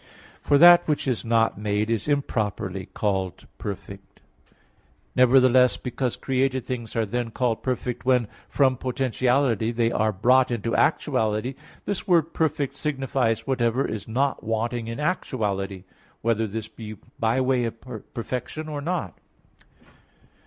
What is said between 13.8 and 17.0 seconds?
is not wanting in actuality, whether this be